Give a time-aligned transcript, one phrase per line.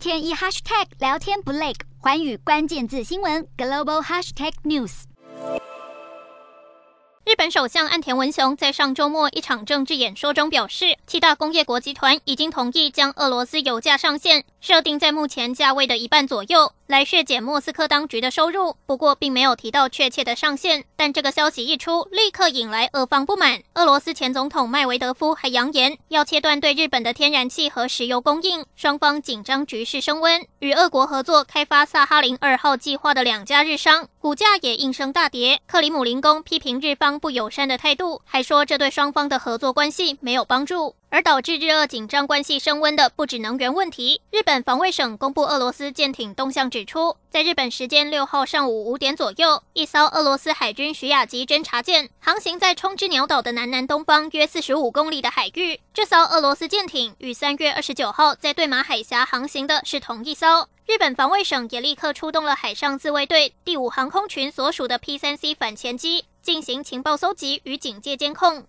[0.00, 5.02] 天一 hashtag 聊天不累，环宇关键字新闻 global hashtag news。
[7.26, 16.72] 日本首相岸田文雄在上周末一场政治演说中表示，七大工业国集团已经同意将俄罗斯油价上限设定在目前价位的一半左右。
[16.86, 20.84] 来削减莫斯科当局的收入，不过并没有提到确切的上限。
[20.96, 23.62] 但这个消息一出，立刻引来俄方不满。
[23.74, 30.44] 俄罗斯前总统麦维德夫还扬言要切断对日本的天然气和石油供应，双方紧张局势升温。
[30.58, 35.60] 与俄国合作开发萨哈林二号计划的两家日商股价也应声大跌。
[35.68, 40.96] 克里姆林宫批评日方不友善的态度，还说这对双方的合作关系没有帮助。
[41.10, 44.22] 而导致日俄紧张关系升温的不止能源问题。
[44.30, 55.80] 日本防卫省公布俄罗斯舰艇动向，指出，在日本时间六号上午五点左右，一艘俄罗斯海军徐亚级侦察舰航行在冲之鸟岛的南南东方约四十五公里的海域。
[55.92, 60.68] 这艘俄罗斯舰艇与三月二十九号在对马海峡航行的是同一艘。
[60.86, 68.64] 日本防卫省也立刻出动了海上自卫队第五航空群所属的 P 三 C 反潜机，进行情报搜集与警戒监控。